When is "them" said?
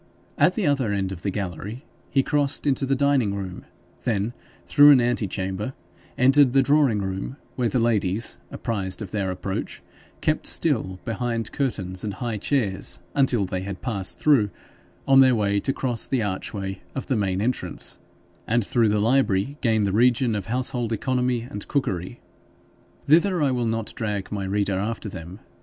25.09-25.41